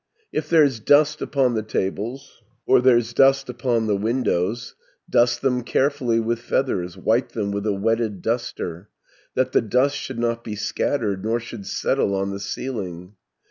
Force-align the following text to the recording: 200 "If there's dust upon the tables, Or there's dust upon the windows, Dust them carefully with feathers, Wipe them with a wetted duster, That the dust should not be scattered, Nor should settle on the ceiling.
200 0.33 0.37
"If 0.43 0.49
there's 0.49 0.79
dust 0.79 1.21
upon 1.21 1.53
the 1.53 1.61
tables, 1.61 2.41
Or 2.65 2.81
there's 2.81 3.13
dust 3.13 3.49
upon 3.49 3.85
the 3.85 3.95
windows, 3.95 4.73
Dust 5.07 5.43
them 5.43 5.63
carefully 5.63 6.19
with 6.19 6.39
feathers, 6.39 6.97
Wipe 6.97 7.33
them 7.33 7.51
with 7.51 7.67
a 7.67 7.73
wetted 7.73 8.19
duster, 8.23 8.89
That 9.35 9.51
the 9.51 9.61
dust 9.61 9.95
should 9.95 10.17
not 10.17 10.43
be 10.43 10.55
scattered, 10.55 11.23
Nor 11.23 11.39
should 11.39 11.67
settle 11.67 12.15
on 12.15 12.31
the 12.31 12.39
ceiling. 12.39 13.13